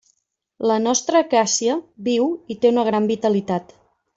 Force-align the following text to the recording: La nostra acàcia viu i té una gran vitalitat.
La 0.69 0.77
nostra 0.85 1.21
acàcia 1.25 1.75
viu 2.09 2.27
i 2.55 2.59
té 2.65 2.73
una 2.75 2.89
gran 2.91 3.13
vitalitat. 3.17 3.79